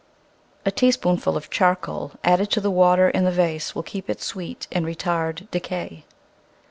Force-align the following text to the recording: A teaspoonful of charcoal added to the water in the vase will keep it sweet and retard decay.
A 0.65 0.71
teaspoonful 0.71 1.37
of 1.37 1.51
charcoal 1.51 2.13
added 2.23 2.49
to 2.49 2.59
the 2.59 2.71
water 2.71 3.07
in 3.11 3.23
the 3.23 3.29
vase 3.31 3.75
will 3.75 3.83
keep 3.83 4.09
it 4.09 4.19
sweet 4.19 4.65
and 4.71 4.83
retard 4.83 5.47
decay. 5.51 6.05